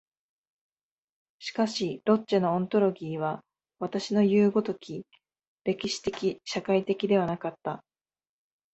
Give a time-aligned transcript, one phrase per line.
[1.37, 3.43] しかしロッチェのオントロギーは
[3.77, 5.05] 私のいう如き
[5.63, 7.83] 歴史的社会的ではなかった。